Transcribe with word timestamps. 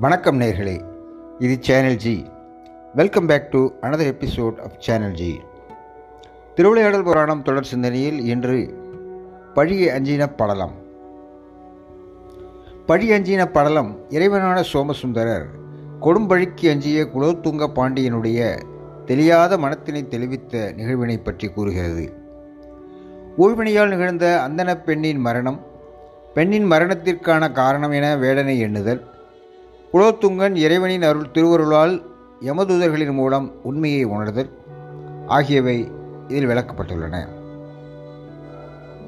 வணக்கம் 0.00 0.40
நேர்களே. 0.40 0.84
இது 1.38 1.56
channel 1.60 1.96
G. 1.96 2.26
Welcome 2.94 3.26
back 3.26 3.50
to 3.50 3.66
another 3.80 4.14
episode 4.14 4.60
of 4.60 4.80
channel 4.80 5.12
G 5.12 5.40
Thiruvilaiyadal 6.54 7.02
Puranam 7.02 7.42
தொடர் 7.42 7.64
சிந்தனையில் 7.64 8.20
இன்று 8.20 8.74
பழி 9.54 9.88
அஞ்சின 9.88 10.30
படலம். 10.36 10.72
பழி 12.86 13.10
அஞ்சின 13.10 13.46
படலம் 13.46 13.98
இறைவனான 14.08 14.60
சோமசுந்தரர் 14.60 15.46
கொடும்பழிக்கு 16.00 16.70
அஞ்சிய 16.70 17.04
குலோத்துங்க 17.04 17.68
பாண்டியனுடைய 17.74 18.62
தெரியாத 19.04 19.56
மனத்தினை 19.56 20.08
தெளிவித்த 20.08 20.72
நிகழ்வினை 20.76 21.16
பற்றி 21.16 21.48
கூறுகிறது. 21.48 22.12
ஊழ்வினையால் 23.36 23.88
நிகழ்ந்த 23.88 24.44
அந்தன 24.48 24.82
பெண்ணின் 24.84 25.18
மரணம் 25.18 25.72
பெண்ணின் 26.34 26.70
மரணத்திற்கான 26.70 27.52
காரணம் 27.52 27.90
என 27.90 28.16
வேடனை 28.16 28.58
எண்ணுதல். 28.58 29.00
குலோத்துங்கன் 29.92 30.56
இறைவனின் 30.56 31.02
அருள் 31.02 31.30
திருவருளால் 31.30 32.02
யமதூதர்களின் 32.40 33.12
மூலம் 33.12 33.52
உண்மையை 33.62 34.04
உணர்தல். 34.04 34.50
ஆகியவை 35.26 35.90
இதில் 36.28 36.46
விளக்கப்பட்டுள்ளன. 36.46 37.28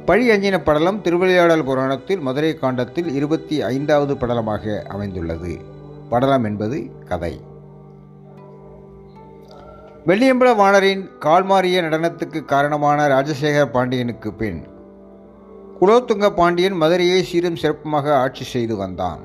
பழி 0.05 0.30
அஞ்சின 0.30 0.61
படலம் 0.65 1.01
திருவிளையாடல் 1.01 1.65
புராணத்தில் 1.65 2.21
மதுரை 2.21 2.55
காண்டத்தில் 2.55 3.15
இருபத்தி 3.15 3.63
ஐந்தாவது 3.63 4.15
படலமாக 4.15 4.83
அமைந்துள்ளது. 4.83 5.59
படலம் 6.09 6.45
என்பது 6.45 6.91
கதை. 7.09 7.41
வெள்ளியம்பல 10.07 10.55
வாணரின் 10.55 11.09
கால்மாறிய 11.21 11.83
நடனத்துக்கு 11.83 12.45
காரணமான 12.45 13.09
ராஜசேகர 13.09 13.66
பாண்டியனுக்கு 13.66 14.33
பின் 14.33 14.66
குலோத்துங்க 15.80 16.27
பாண்டியன் 16.35 16.77
மதுரையை 16.83 17.23
சீரும் 17.23 17.59
சிறப்புமாக 17.62 18.13
ஆட்சி 18.23 18.45
செய்து 18.45 18.77
வந்தான். 18.77 19.21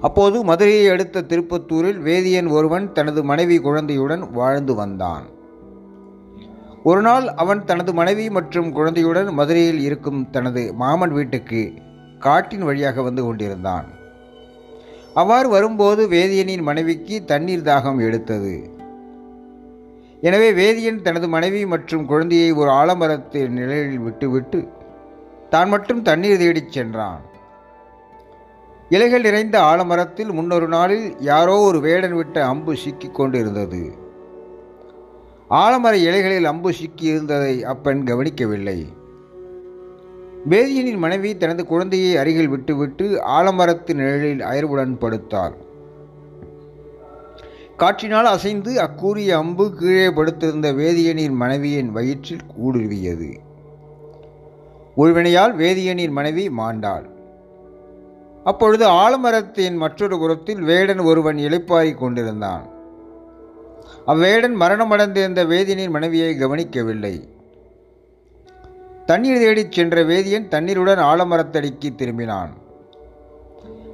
அப்போது 0.00 0.44
மதுரையை 0.44 0.88
அடுத்த 0.88 1.24
திருப்பத்தூரில் 1.30 1.98
வேதியன் 2.08 2.48
ஒருவன் 2.50 2.92
தனது 2.92 3.24
மனைவி 3.24 3.58
குழந்தையுடன் 3.58 4.22
வாழ்ந்து 4.32 4.74
வந்தான். 4.74 5.24
ஒரு 6.82 7.00
நாள் 7.00 7.26
அவன் 7.42 7.64
தனது 7.64 7.92
மனைவி 7.94 8.26
மற்றும் 8.30 8.72
குழந்தையுடன் 8.72 9.30
மதுரையில் 9.34 9.80
இருக்கும் 9.80 10.30
தனது 10.30 10.74
மாமன் 10.74 11.12
வீட்டுக்கு 11.12 11.72
காட்டின் 12.18 12.64
வழியாக 12.68 13.02
வந்து 13.02 13.24
கொண்டிருந்தான். 13.24 13.88
அவ்வாறு 15.14 15.48
வரும்போது 15.48 16.08
வேதியனின் 16.08 16.62
மனைவிக்கு 16.62 17.24
தண்ணீர் 17.24 17.68
தாகம் 17.70 18.00
எடுத்தது. 18.06 18.54
எனவே 20.20 20.48
வேதியன் 20.52 21.02
தனது 21.02 21.28
மனைவி 21.28 21.66
மற்றும் 21.66 22.06
குழந்தையை 22.06 22.52
ஒரு 22.52 22.70
ஆலமரத்தின் 22.70 23.54
நிழலில் 23.58 23.98
விட்டுவிட்டு 23.98 24.68
தான் 25.50 25.68
மட்டும் 25.68 26.02
தண்ணீர் 26.02 26.38
தேடிச் 26.38 26.72
சென்றான். 26.72 27.22
இலைகள் 28.88 29.20
நிறைந்த 29.20 29.56
ஆலமரத்தில் 29.60 30.30
முன்னொரு 30.32 30.68
நாளில் 30.68 31.06
யாரோ 31.20 31.56
ஒரு 31.58 31.80
வேடன் 31.80 32.14
விட்ட 32.14 32.46
அம்பு 32.46 32.76
சிக்கிக் 32.76 33.14
கொண்டிருந்தது. 33.14 33.82
ஆலமர 35.50 35.94
இலைகளில் 36.08 36.44
அம்பு 36.44 36.72
சிக்கி 36.72 37.06
இருந்ததை 37.06 37.64
அப்பெண் 37.64 38.04
கவனிக்கவில்லை. 38.04 38.78
வேதியனின் 40.50 41.02
மனைவி 41.06 41.36
தனது 41.36 41.66
குழந்தையை 41.66 42.12
அருகில் 42.16 42.48
விட்டுவிட்டு 42.48 43.06
ஆலமரத்து 43.38 43.94
நிழலில் 43.94 44.40
அயர்வுடன் 44.40 44.94
படுத்தாள். 44.98 45.56
காற்றினால் 47.80 48.26
அசைந்து 48.26 48.80
அக்கூறிய 48.80 49.36
அம்பு 49.36 49.74
கீழே 49.74 50.10
படுத்திருந்த 50.10 50.72
வேதியனின் 50.72 51.32
மனைவியின் 51.32 51.92
வயிற்றில் 51.92 52.42
ஊடுருவியது. 52.64 53.30
உள்வினையால் 54.96 55.54
வேதியனின் 55.56 56.10
மனைவி 56.10 56.50
மாண்டாள். 56.58 57.06
அப்பொழுது 58.44 58.86
ஆலமரத்தின் 58.88 59.76
மற்றொரு 59.76 60.18
புறத்தில் 60.18 60.60
வேடன் 60.60 60.98
ஒருவன் 60.98 61.36
இளைப்பாறிக் 61.36 61.98
கொண்டிருந்தான். 61.98 62.66
அவ்வேடன் 64.06 64.56
மரணமடைந்திருந்த 64.60 65.44
வேதியனின் 65.46 65.90
மனைவியை 65.90 66.36
கவனிக்கவில்லை. 66.36 67.14
தண்ணீர் 69.06 69.38
தேடிச் 69.38 69.72
சென்ற 69.72 70.04
வேதியன் 70.04 70.48
தண்ணீருடன் 70.48 70.98
ஆலமரத்தடிக்கு 70.98 71.90
திரும்பினான். 71.96 72.52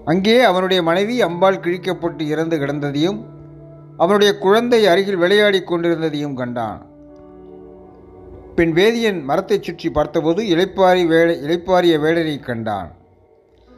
அங்கே 0.05 0.41
அவனுடைய 0.41 0.83
மனைவி 0.83 1.23
அம்பால் 1.23 1.63
கிழிக்கப்பட்டு 1.63 2.21
இறந்து 2.21 2.59
கிடந்ததையும் 2.59 3.21
அவனுடைய 3.99 4.39
குழந்தை 4.39 4.87
அருகில் 4.87 5.17
விளையாடிக் 5.17 5.71
கொண்டிருந்ததையும் 5.71 6.35
கண்டான். 6.35 6.81
பின் 8.55 8.73
வேதியன் 8.73 9.25
மரத்தைச் 9.25 9.63
சுற்றி 9.63 9.91
பார்த்தபோது 9.91 10.43
இளைப்பாரி 10.45 11.07
வேட 11.07 11.33
இளைப்பாரிய 11.33 11.97
வேடனை 11.99 12.41
கண்டான். 12.41 12.91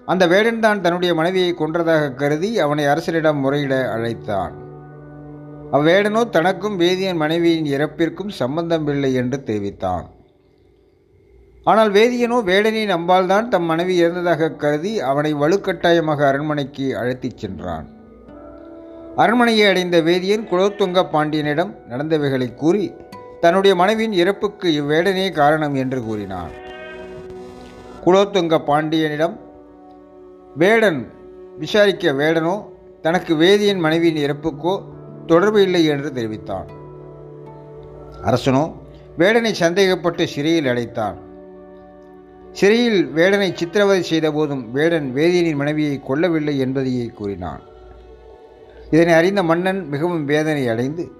அந்த 0.06 0.26
வேடன் 0.26 0.60
தான் 0.60 0.80
தன்னுடைய 0.80 1.14
மனைவியை 1.14 1.54
கொன்றதாக 1.54 2.14
கருதி 2.14 2.58
அவனை 2.58 2.84
அரசனிடம் 2.84 3.40
முறையிட 3.44 3.90
அழைத்தான். 3.92 4.54
அவ்வேடனோ 5.72 6.28
தனக்கும் 6.28 6.80
வேதியன் 6.80 7.16
மனைவியின் 7.16 7.64
இறப்பிற்கும் 7.64 8.28
சம்பந்தமில்லை 8.28 9.14
என்று 9.14 9.42
தெரிவித்தான். 9.42 10.06
ஆனால் 11.64 11.90
வேதியனோ 11.92 12.38
வேடனின் 12.42 12.90
அம்பால்தான் 12.90 13.48
தம் 13.48 13.64
மனைவி 13.64 14.02
இறந்ததாக 14.02 14.56
கருதி 14.56 15.00
அவனை 15.00 15.34
வலுக்கட்டாயமாக 15.34 16.26
அரண்மனைக்கு 16.26 16.96
அழைத்துச் 16.96 17.38
சென்றான். 17.38 17.88
அரண்மனையை 19.22 19.66
அடைந்த 19.68 20.00
வேதியன் 20.00 20.44
குலோத்துங்க 20.50 21.00
பாண்டியனிடம் 21.12 21.70
நடந்தவைகளை 21.88 22.54
கூறி 22.54 22.84
தன்னுடைய 23.40 23.76
மனைவியின் 23.76 24.12
இறப்புக்கு 24.12 24.68
இவ்வேடனே 24.80 25.32
காரணம் 25.32 25.74
என்று 25.74 26.02
கூறினான். 26.02 26.52
குலோத்துங்க 28.04 28.56
பாண்டியனிடம் 28.64 29.34
வேடன் 30.56 31.00
விசாரிக்க 31.58 32.12
வேடனோ? 32.12 32.56
தனக்கு 33.02 33.34
வேதியின் 33.34 33.78
மனைவியின் 33.78 34.20
இறப்புக்கோ 34.26 34.74
தொடர்பு 35.26 35.62
இல்லை 35.62 35.84
என்று 35.84 36.12
தெரிவித்தான். 36.12 36.68
அரசனோ 38.22 38.64
வேடனை 39.18 39.52
சந்தேகப்பட்டு 39.52 40.24
சிறையில் 40.24 40.66
அடைத்தான். 40.66 41.18
சிறையில் 42.52 43.00
வேடனை 43.16 43.48
சித்திரவதை 43.54 44.02
செய்த 44.02 44.32
போதும் 44.32 44.72
வேடன் 44.72 45.08
வேதியனின் 45.14 45.60
மனைவியை 45.62 46.00
கொல்லவில்லை 46.08 46.58
என்பதையே 46.58 47.06
கூறினான். 47.06 47.62
இதனை 48.90 49.14
அறிந்த 49.14 49.42
மன்னன் 49.42 49.88
மிகவும் 49.88 50.24
வேதனை 50.24 50.68
அடைந்து 50.68 51.10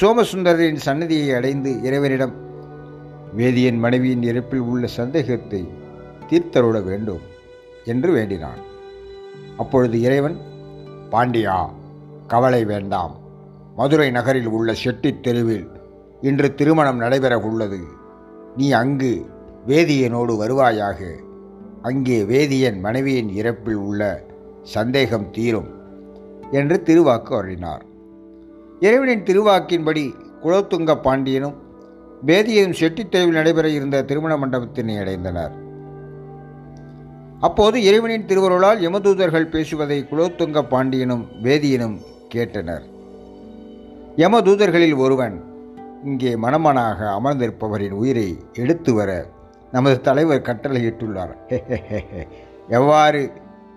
சோமசுந்தரின் 0.00 0.76
சன்னதியை 0.76 1.32
அடைந்து 1.32 1.82
இறைவனிடம் 1.82 2.34
வேதியன் 3.36 3.78
மனைவியின் 3.78 4.22
இறப்பில் 4.22 4.58
உள்ள 4.58 4.86
சந்தேகத்தை 4.86 5.68
தீர்த்தருட 6.28 6.84
வேண்டும் 6.84 7.20
என்று 7.84 8.12
வேண்டினான். 8.12 8.58
அப்பொழுது 9.56 10.00
இறைவன் 10.00 10.36
பாண்டியா 11.10 11.70
கவலை 12.26 12.64
வேண்டாம். 12.64 13.18
மதுரை 13.76 14.10
நகரில் 14.10 14.46
உள்ள 14.46 14.74
செட்டித் 14.84 15.22
தெருவில் 15.22 15.66
இன்று 16.20 16.54
திருமணம் 16.54 16.96
நடைபெற 16.96 17.38
உள்ளது 17.38 17.78
நீ 18.56 18.70
அங்கு 18.70 19.26
வேதியனோடு 19.66 20.34
வருவாயாக. 20.42 21.00
அங்கே 21.82 22.22
வேதியன் 22.22 22.80
மனைவியின் 22.80 23.28
இறப்பில் 23.28 23.80
உள்ள 23.88 24.24
சந்தேகம் 24.62 25.30
தீரும். 25.30 25.77
என்று 26.52 26.82
திருவாக்கு 26.84 27.30
அருளினார். 27.30 27.80
இறைவனின் 28.80 29.22
திருவாக்கின்படி 29.22 30.14
குலோத்துங்க 30.42 31.00
பாண்டியனும் 31.00 31.54
வேதியனும் 32.26 32.74
செட்டித்தேவில் 32.80 33.32
நடைபெற 33.32 33.68
இருந்த 33.68 34.02
திருமண 34.02 34.36
மண்டபத்தினை 34.36 34.98
அடைந்தனர். 34.98 35.50
அப்போது 37.40 37.82
இறைவனின் 37.82 38.24
திருவருளால் 38.24 38.80
யமதூதர்கள் 38.80 39.50
பேசுவதை 39.50 40.06
குலோத்துங்க 40.10 40.68
பாண்டியனும் 40.68 41.26
வேதியனும் 41.42 41.98
கேட்டனர். 42.34 42.82
யமதூதர்களில் 44.16 44.96
ஒருவன் 44.96 45.44
இங்கே 46.04 46.36
மணமனாக 46.36 47.18
அமர்ந்திருப்பவரின் 47.22 47.90
உயிரை 47.90 48.38
எடுத்து 48.52 48.94
வர 48.94 49.26
நமது 49.72 50.00
தலைவர் 50.00 50.42
கட்டளையிட்டுள்ளார். 50.42 51.34
எவ்வாறு 52.68 53.30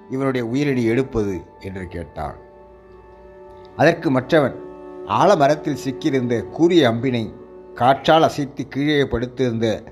இவனுடைய 0.10 0.48
உயிரினை 0.48 0.84
எடுப்பது 0.84 1.40
என்று 1.60 1.88
கேட்டான். 1.88 2.50
அதற்கு 3.76 4.12
மற்றவன் 4.12 4.56
ஆலமரத்தில் 5.06 5.82
சிக்கியிருந்த 5.86 6.50
கூறிய 6.50 6.90
அம்பினை 6.92 7.34
காற்றால் 7.74 8.24
அசைத்து 8.24 8.68
கீழே 8.68 9.04
படுத்திருந்த 9.04 9.84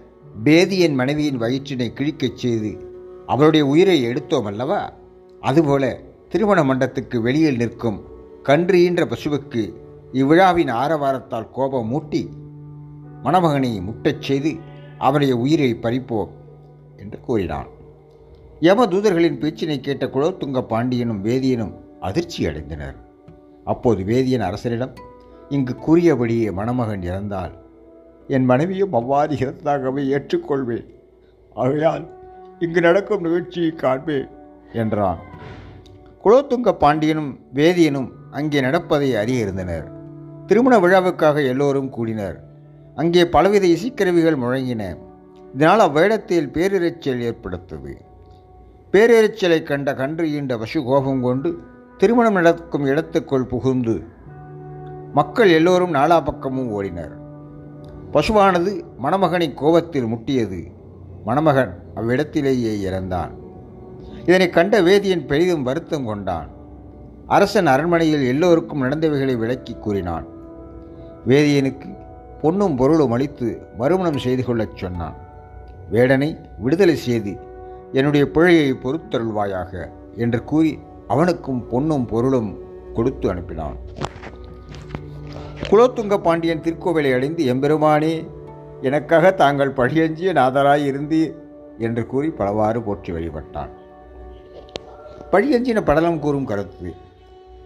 பேதியன் 0.44 0.94
மனைவியின் 0.94 1.42
வயிற்றினை 1.42 1.88
கிழிக்கச் 1.94 2.36
செய்து 2.36 2.88
அவளுடைய 3.26 3.66
உயிரை 3.66 4.04
எடுத்தோம் 4.04 4.46
அல்லவா? 4.46 4.94
அதுபோல 5.40 6.02
திருமண 6.30 6.64
மண்டத்துக்கு 6.64 7.18
வெளியில் 7.18 7.56
நிற்கும் 7.56 8.04
கன்று 8.44 8.80
ஈன்ற 8.80 9.06
பசுவுக்கு 9.06 9.74
இவ்விழாவின் 10.14 10.72
ஆரவாரத்தால் 10.72 11.52
கோபம் 11.52 11.92
மூட்டி 11.92 12.30
மணமகனை 13.24 13.82
முட்டச் 13.82 14.22
செய்து 14.22 14.56
அவனுடைய 14.98 15.38
உயிரை 15.38 15.76
பறிப்போம் 15.76 16.30
என்று 16.98 17.20
கூறினான். 17.20 17.68
யம 18.60 18.86
தூதர்களின் 18.86 19.40
பேச்சினை 19.40 19.80
கேட்ட 19.80 20.06
குலோத்துங்க 20.06 20.62
பாண்டியனும் 20.62 21.24
வேதியனும் 21.24 21.74
அதிர்ச்சி 22.00 22.46
அடைந்தனர் 22.46 23.08
அப்போது 23.66 24.04
வேதியன் 24.04 24.48
அரசரிடம் 24.48 24.94
இங்கு 25.50 25.76
கூறியபடியே 25.76 26.52
மணமகன் 26.52 27.02
இறந்தால் 27.02 27.54
என் 28.28 28.46
மனைவியும் 28.46 28.94
அவ்வாறு 28.94 29.36
இறந்தாகவே 29.36 30.02
ஏற்றுக்கொள்வேன். 30.16 30.88
ஆகையால் 31.54 32.06
இங்கு 32.60 32.82
நடக்கும் 32.82 33.22
நிகழ்ச்சியை 33.22 33.72
காண்பேன் 33.72 34.28
என்றான். 34.74 35.20
குலோத்துங்க 36.24 36.72
பாண்டியனும் 36.78 37.40
வேதியனும் 37.54 38.10
அங்கே 38.32 38.62
நடப்பதை 38.62 39.16
அறிய 39.16 39.40
இருந்தனர். 39.40 39.92
திருமண 40.48 40.80
விழாவுக்காக 40.80 41.46
எல்லோரும் 41.48 41.90
கூடினர். 41.90 42.44
அங்கே 42.96 43.26
பலவித 43.26 43.68
இசைக்கருவிகள் 43.68 44.42
முழங்கின. 44.42 44.98
இதனால் 45.54 45.80
அவ்வேடத்தில் 45.80 46.50
பேரிரைச்சல் 46.50 47.22
ஏற்படுத்தது. 47.22 47.94
பேரிரைச்சலை 48.92 49.64
கண்ட 49.64 49.94
கன்று 49.94 50.28
ஈண்ட 50.28 50.58
பசு 50.58 50.84
கோபம் 50.84 51.22
கொண்டு 51.22 51.60
திருமணம் 52.00 52.34
நடக்கும் 52.34 52.86
இடத்துக்குள் 52.86 53.46
புகுந்து 53.46 54.04
மக்கள் 55.14 55.50
எல்லோரும் 55.50 55.94
நாலா 55.94 56.24
பக்கமும் 56.24 56.70
ஓடினர். 56.72 57.12
பசுவானது 58.12 58.82
மணமகனை 59.04 59.54
கோபத்தில் 59.54 60.06
முட்டியது. 60.06 60.60
மணமகன் 61.26 61.74
அவ்விடத்திலேயே 61.96 62.72
இறந்தான். 62.90 63.32
இதனை 64.22 64.50
கண்ட 64.50 64.82
வேதியன் 64.82 65.26
பெரிதும் 65.26 65.64
வருத்தம் 65.64 66.06
கொண்டான். 66.06 66.48
அரசன் 67.28 67.66
அரண்மனையில் 67.66 68.28
எல்லோருக்கும் 68.28 68.84
நடந்தவைகளை 68.84 69.38
விளக்கி 69.38 69.76
கூறினான். 69.76 70.26
வேதியனுக்கு 71.28 71.98
பொன்னும் 72.42 72.76
பொருளும் 72.76 73.12
அளித்து 73.12 73.62
மறுமணம் 73.78 74.18
செய்து 74.18 74.46
கொள்ளச் 74.46 74.78
சொன்னான். 74.78 75.16
வேடனை 75.92 76.38
விடுதலை 76.58 76.96
செய்து 76.96 77.38
என்னுடைய 77.92 78.32
பிழையை 78.32 78.72
பொறுத்தருள்வாயாக 78.72 79.90
என்று 80.16 80.44
கூறி 80.44 80.80
அவனுக்கும் 81.14 81.62
பொன்னும் 81.68 82.06
பொருளும் 82.06 82.50
கொடுத்து 82.96 83.26
அனுப்பினான். 83.34 83.78
குலோத்துங்க 85.70 86.18
பாண்டியன் 86.18 86.64
திருக்கோவிலை 86.66 87.12
அடைந்து 87.16 87.44
எம்பெருமானே 87.54 88.14
எனக்காக 88.82 89.32
தாங்கள் 89.42 89.78
பழியஞ்சிய 89.80 90.30
நாதராய் 90.40 90.86
இருந்து 90.92 91.22
என்று 91.86 92.04
கூறி 92.06 92.30
பலவாறு 92.40 92.80
போற்றி 92.82 93.12
வழிபட்டான். 93.14 93.72
பழியஞ்சின 95.32 95.80
படலம் 95.82 96.20
கூறும் 96.20 96.50
கருத்து 96.52 96.90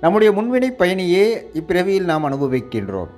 நம்முடைய 0.02 0.30
முன்வினை 0.38 0.70
பயணியே 0.80 1.26
இப்பிறவியில் 1.60 2.10
நாம் 2.12 2.26
அனுபவிக்கின்றோம். 2.30 3.12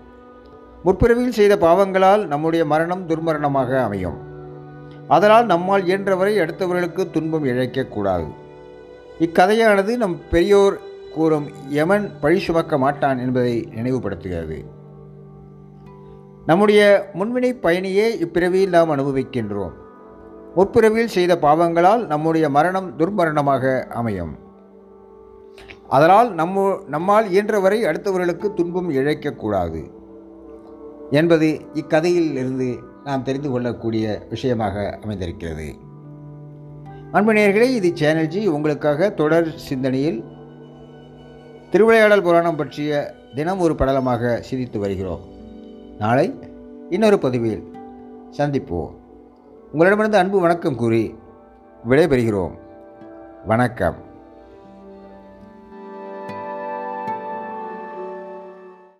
முற்பிறவியில் 0.85 1.37
செய்த 1.39 1.53
பாவங்களால் 1.57 2.23
நம்முடைய 2.31 2.63
மரணம் 2.73 3.05
துர்மரணமாக 3.09 3.71
அமையும். 3.83 4.17
அதனால் 5.15 5.45
நம்மால் 5.45 5.85
இயன்றவரை 5.85 6.33
அடுத்தவர்களுக்கு 6.43 7.03
துன்பம் 7.15 7.47
இழைக்கக்கூடாது 7.51 8.27
இக்கதையானது 9.19 9.95
நம் 9.95 10.19
பெரியோர் 10.31 10.79
கூறும் 11.13 11.49
யமன் 11.69 12.11
பழி 12.21 12.39
சுமக்க 12.39 12.77
மாட்டான் 12.77 13.17
என்பதை 13.17 13.67
நினைவுபடுத்துகிறது. 13.75 14.65
நம்முடைய 16.45 17.09
முன்வினை 17.13 17.51
பயணியே 17.61 18.07
இப்பிறவியில் 18.25 18.69
நாம் 18.69 18.89
அனுபவிக்கின்றோம். 18.89 19.71
முற்பிறவியில் 20.55 21.13
செய்த 21.17 21.37
பாவங்களால் 21.37 22.05
நம்முடைய 22.05 22.49
மரணம் 22.49 22.97
துர்மரணமாக 22.97 23.83
அமையும். 23.83 24.35
அதனால் 25.87 26.33
நம்மோ 26.33 26.81
நம்மால் 26.87 27.29
இயன்றவரை 27.29 27.83
அடுத்தவர்களுக்கு 27.83 28.53
துன்பம் 28.53 28.91
இழைக்கக்கூடாது 28.91 29.91
என்பது 31.11 31.61
இக்கதையில் 31.73 32.31
இருந்து 32.31 32.79
நாம் 33.03 33.23
தெரிந்து 33.23 33.49
கொள்ளக்கூடிய 33.49 34.25
விஷயமாக 34.29 34.99
அமைந்திருக்கிறது. 35.03 35.84
அன்பு 37.11 37.73
இது 37.73 37.93
சேனல்ஜி 37.99 38.47
உங்களுக்காக 38.47 39.09
தொடர் 39.09 39.51
சிந்தனையில் 39.55 40.23
திருவிளையாடல் 41.71 42.21
புராணம் 42.21 42.55
பற்றிய 42.55 43.13
தினம் 43.35 43.59
ஒரு 43.59 43.73
படலமாக 43.73 44.39
சிந்தித்து 44.39 44.79
வருகிறோம். 44.79 45.19
நாளை 45.99 46.33
இன்னொரு 46.89 47.19
பதிவில் 47.19 47.71
சந்திப்போம். 48.37 48.89
உங்களிடமிருந்து 49.71 50.17
அன்பு 50.17 50.39
வணக்கம் 50.39 50.75
கூறி 50.75 51.15
விடைபெறுகிறோம். 51.89 52.51
வணக்கம். 53.45 53.95